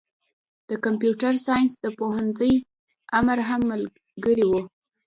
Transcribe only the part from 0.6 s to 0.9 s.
د